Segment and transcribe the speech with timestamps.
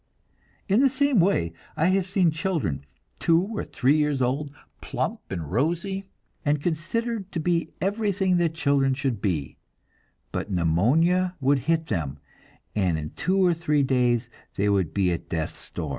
[0.67, 2.87] In the same way I have seen children,
[3.19, 4.49] two or three years old,
[4.81, 6.05] plump and rosy,
[6.43, 9.57] and considered to be everything that children should be;
[10.31, 12.17] but pneumonia would hit them,
[12.75, 15.89] and in two or three days they would be at death's door.